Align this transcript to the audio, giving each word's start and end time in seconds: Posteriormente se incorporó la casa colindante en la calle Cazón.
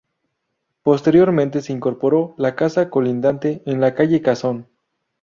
Posteriormente 0.81 1.61
se 1.61 1.73
incorporó 1.73 2.33
la 2.39 2.55
casa 2.55 2.89
colindante 2.89 3.61
en 3.67 3.81
la 3.81 3.93
calle 3.93 4.23
Cazón. 4.23 4.67